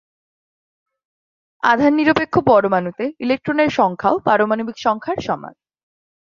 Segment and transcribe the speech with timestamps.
[1.63, 5.53] আধান নিরপেক্ষ পরমাণুতে ইলেকট্রন-এর সংখ্যাও পারমাণবিক সংখ্যার সমান।